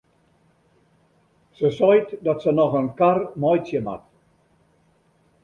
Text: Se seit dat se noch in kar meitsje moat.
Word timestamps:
Se 1.59 1.71
seit 1.75 2.15
dat 2.29 2.41
se 2.47 2.55
noch 2.61 2.75
in 2.81 2.89
kar 2.99 3.19
meitsje 3.41 3.79
moat. 3.85 4.03